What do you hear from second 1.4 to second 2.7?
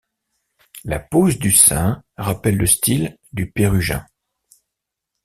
saint rappelle le